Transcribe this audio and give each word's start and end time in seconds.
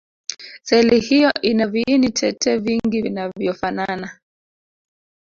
seli 0.63 0.99
hiyo 0.99 1.33
ina 1.41 1.67
viini 1.67 2.09
tete 2.11 2.57
vingi 2.57 3.01
vinavyofanana 3.01 4.19